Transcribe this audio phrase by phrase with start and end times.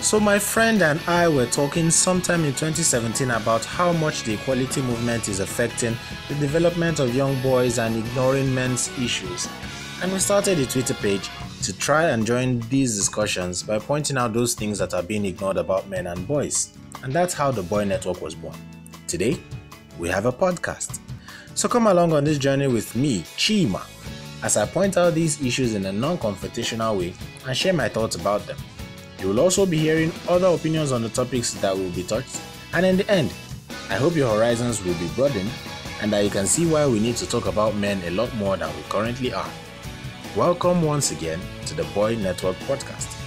[0.00, 4.80] So, my friend and I were talking sometime in 2017 about how much the equality
[4.80, 5.96] movement is affecting
[6.28, 9.48] the development of young boys and ignoring men's issues.
[10.00, 11.28] And we started a Twitter page
[11.62, 15.56] to try and join these discussions by pointing out those things that are being ignored
[15.56, 16.78] about men and boys.
[17.02, 18.56] And that's how the Boy Network was born.
[19.08, 19.36] Today,
[19.98, 21.00] we have a podcast.
[21.54, 23.84] So come along on this journey with me, Chima,
[24.44, 27.14] as I point out these issues in a non confrontational way
[27.46, 28.56] and share my thoughts about them.
[29.20, 32.40] You will also be hearing other opinions on the topics that will be touched,
[32.72, 33.32] and in the end,
[33.90, 35.50] I hope your horizons will be broadened
[36.00, 38.56] and that you can see why we need to talk about men a lot more
[38.56, 39.50] than we currently are.
[40.36, 43.17] Welcome once again to the Boy Network Podcast.